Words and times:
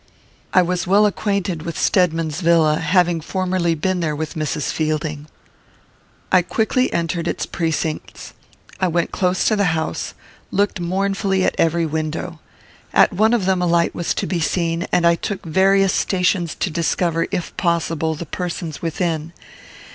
I 0.51 0.63
was 0.63 0.87
well 0.87 1.05
acquainted 1.05 1.61
with 1.61 1.77
Stedman's 1.77 2.41
villa, 2.41 2.79
having 2.79 3.21
formerly 3.21 3.75
been 3.75 3.99
there 3.99 4.15
with 4.15 4.33
Mrs. 4.33 4.71
Fielding. 4.71 5.27
I 6.31 6.41
quickly 6.41 6.91
entered 6.91 7.27
its 7.27 7.45
precincts. 7.45 8.33
I 8.79 8.87
went 8.87 9.11
close 9.11 9.45
to 9.45 9.55
the 9.55 9.77
house; 9.77 10.15
looked 10.49 10.79
mournfully 10.79 11.45
at 11.45 11.53
every 11.59 11.85
window. 11.85 12.39
At 12.93 13.13
one 13.13 13.31
of 13.35 13.45
them 13.45 13.61
a 13.61 13.67
light 13.67 13.93
was 13.93 14.15
to 14.15 14.25
be 14.25 14.39
seen, 14.39 14.87
and 14.91 15.05
I 15.05 15.13
took 15.13 15.45
various 15.45 15.93
stations 15.93 16.55
to 16.55 16.71
discover, 16.71 17.27
if 17.29 17.55
possible, 17.55 18.15
the 18.15 18.25
persons 18.25 18.81
within. 18.81 19.33